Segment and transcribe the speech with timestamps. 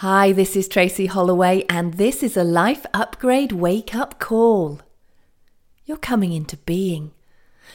[0.00, 4.80] Hi, this is Tracy Holloway, and this is a Life Upgrade Wake Up Call.
[5.84, 7.10] You're coming into being,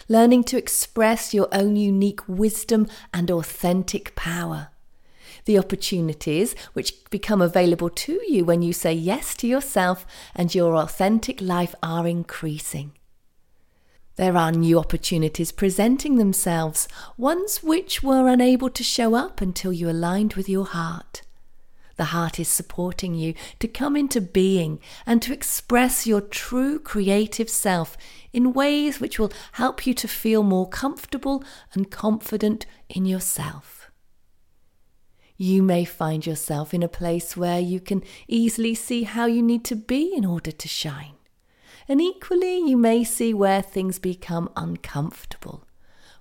[0.09, 4.69] learning to express your own unique wisdom and authentic power.
[5.45, 10.03] The opportunities which become available to you when you say yes to yourself
[10.35, 12.93] and your authentic life are increasing.
[14.15, 19.87] There are new opportunities presenting themselves, ones which were unable to show up until you
[19.91, 21.21] aligned with your heart.
[21.97, 27.49] The heart is supporting you to come into being and to express your true creative
[27.49, 27.95] self
[28.33, 31.43] in ways which will help you to feel more comfortable
[31.73, 33.89] and confident in yourself.
[35.37, 39.65] You may find yourself in a place where you can easily see how you need
[39.65, 41.15] to be in order to shine.
[41.87, 45.65] And equally, you may see where things become uncomfortable,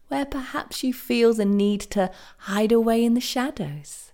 [0.08, 4.12] where perhaps you feel the need to hide away in the shadows.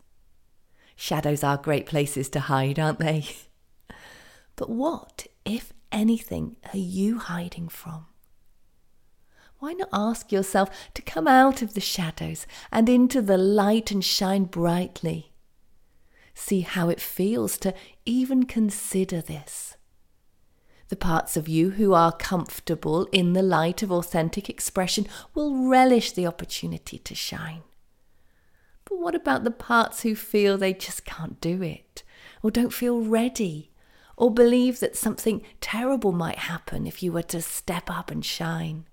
[1.02, 3.24] Shadows are great places to hide, aren't they?
[4.54, 8.04] But what, if anything, are you hiding from?
[9.60, 14.04] Why not ask yourself to come out of the shadows and into the light and
[14.04, 15.32] shine brightly?
[16.34, 17.72] See how it feels to
[18.04, 19.78] even consider this.
[20.88, 26.12] The parts of you who are comfortable in the light of authentic expression will relish
[26.12, 27.62] the opportunity to shine.
[28.90, 32.02] But what about the parts who feel they just can't do it,
[32.42, 33.70] or don't feel ready,
[34.16, 38.86] or believe that something terrible might happen if you were to step up and shine?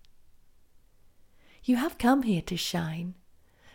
[1.63, 3.15] You have come here to shine,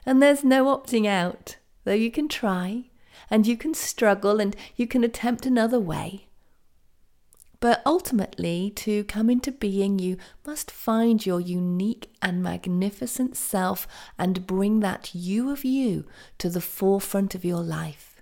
[0.07, 2.85] and there's no opting out, though you can try,
[3.29, 6.29] and you can struggle, and you can attempt another way.
[7.63, 13.87] But ultimately, to come into being, you must find your unique and magnificent self
[14.19, 16.05] and bring that you of you
[16.39, 18.21] to the forefront of your life.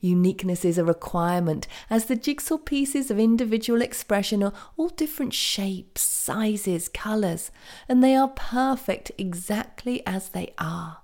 [0.00, 6.02] Uniqueness is a requirement, as the jigsaw pieces of individual expression are all different shapes,
[6.02, 7.52] sizes, colours,
[7.88, 11.02] and they are perfect exactly as they are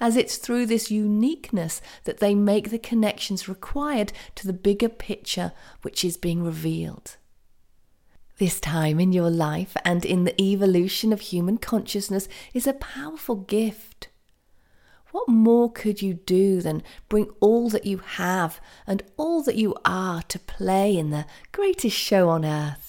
[0.00, 5.52] as it's through this uniqueness that they make the connections required to the bigger picture
[5.82, 7.16] which is being revealed.
[8.38, 13.34] This time in your life and in the evolution of human consciousness is a powerful
[13.34, 14.08] gift.
[15.10, 19.74] What more could you do than bring all that you have and all that you
[19.84, 22.87] are to play in the greatest show on earth?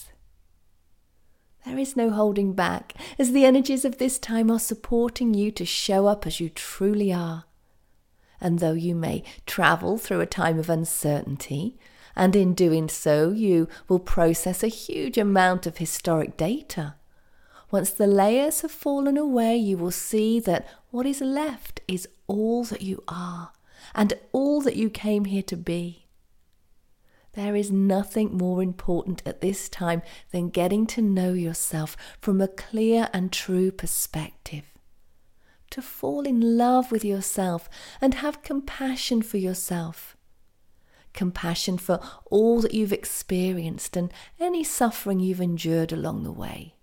[1.65, 5.65] There is no holding back, as the energies of this time are supporting you to
[5.65, 7.45] show up as you truly are.
[8.41, 11.77] And though you may travel through a time of uncertainty,
[12.15, 16.95] and in doing so you will process a huge amount of historic data,
[17.71, 22.63] once the layers have fallen away, you will see that what is left is all
[22.63, 23.51] that you are
[23.93, 26.05] and all that you came here to be.
[27.33, 30.01] There is nothing more important at this time
[30.31, 34.65] than getting to know yourself from a clear and true perspective.
[35.71, 37.69] To fall in love with yourself
[38.01, 40.17] and have compassion for yourself.
[41.13, 41.99] Compassion for
[42.31, 46.75] all that you've experienced and any suffering you've endured along the way.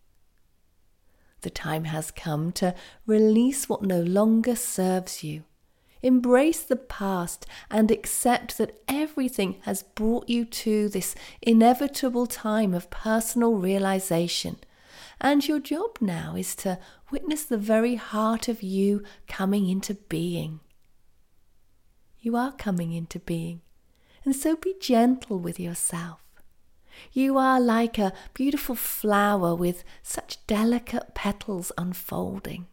[1.41, 2.75] The time has come to
[3.07, 5.45] release what no longer serves you
[6.03, 12.91] Embrace the past and accept that everything has brought you to this inevitable time of
[12.91, 14.59] personal realization.
[15.21, 16.79] And your job now is to
[17.11, 20.61] witness the very heart of you coming into being.
[22.21, 23.63] You are coming into being,
[24.25, 26.21] and so be gentle with yourself.
[27.13, 32.67] You are like a beautiful flower with such delicate petals unfolding.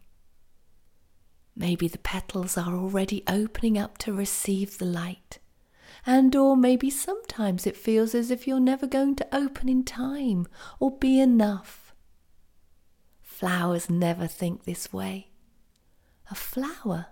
[1.56, 5.38] Maybe the petals are already opening up to receive the light.
[6.06, 10.46] And or maybe sometimes it feels as if you're never going to open in time
[10.80, 11.94] or be enough.
[13.22, 15.28] Flowers never think this way.
[16.30, 17.06] A flower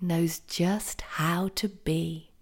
[0.00, 2.33] knows just how to be.